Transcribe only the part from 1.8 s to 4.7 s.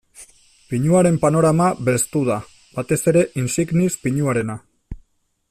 belztu da, batez ere insignis pinuarena.